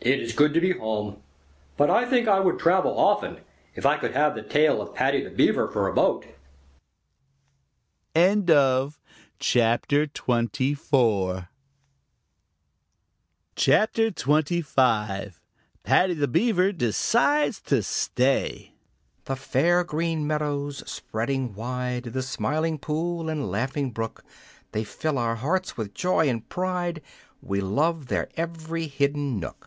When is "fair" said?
19.36-19.84